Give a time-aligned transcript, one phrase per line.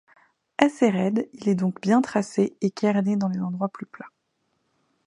[0.57, 4.09] Assez raide, il est donc bien tracé et cairné dans les endroits plus plats.